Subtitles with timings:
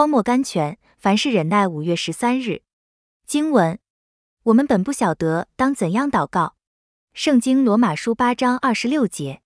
[0.00, 1.68] 荒漠甘泉，凡事忍耐。
[1.68, 2.62] 五月十三日，
[3.26, 3.78] 经文：
[4.44, 6.54] 我们本不晓得当怎样祷告。
[7.12, 9.42] 圣经罗马书八章二十六节，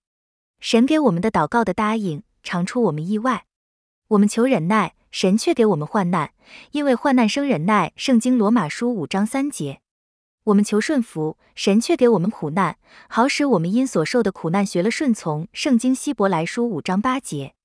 [0.61, 3.47] 神给我们的祷告的答应，常出我们意外。
[4.07, 6.31] 我们求忍耐，神却给我们患难，
[6.71, 7.91] 因为患难生忍耐。
[7.97, 9.81] 圣经罗马书五章三节。
[10.45, 12.77] 我们求顺服，神却给我们苦难，
[13.09, 15.49] 好使我们因所受的苦难学了顺从。
[15.51, 17.55] 圣经希伯来书五章八节。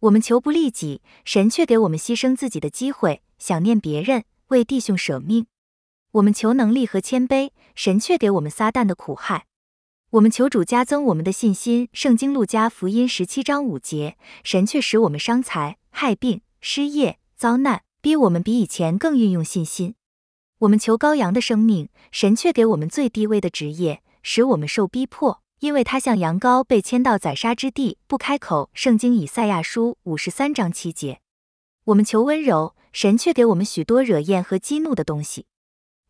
[0.00, 5.46] 我们求不利己，神却给我们牺牲自己的机会，想念别人，为弟兄舍命。
[6.12, 9.46] 我们求能力和谦卑，神却给我们撒旦的苦害。
[10.10, 11.88] 我们求主加增我们的信心。
[11.92, 14.16] 圣经路加福音十七章五节。
[14.44, 19.96] 神却使我们伤财、害病、失业、遭难，逼我们比以前更运用信心。
[20.58, 28.70] 我们求羔羊的生命，神却给我们最低微的职业，使我们受逼迫，因为他像羊羔被牵到宰杀之地，不开口。
[28.74, 31.20] 圣经以赛亚书五十三章七节。
[31.86, 35.46] 我们求温柔，神却给我们许多惹厌和激怒的东西。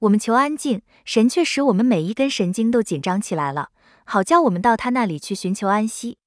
[0.01, 3.71] 我们求安静，神却使我们每一根神经都紧张起来了，
[4.05, 6.19] 好叫我们到他那里去寻求安息。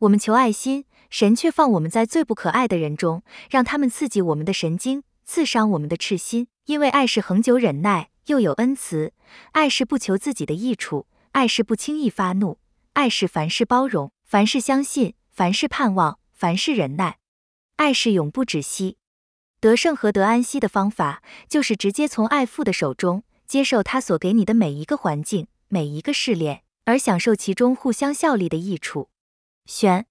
[0.00, 6.48] 我们求爱心，神却放我们在最不可爱的人中，让他们刺激我们的神经，刺伤我们的赤心。
[6.64, 9.12] 因为爱是恒久忍耐，又有恩慈；
[9.52, 12.56] 爱是不求自己的益处；爱是不轻易发怒；
[12.94, 17.16] 爱是凡事包容，凡事相信，凡事盼望，凡事忍耐；
[17.76, 18.96] 爱是永不止息。
[19.60, 29.10] 得胜和得安息的方法，就是直接从爱父的手中接受他所给你的每一个环境、每一个试炼，而享受其中互相效力的益处。
[29.66, 30.06] 选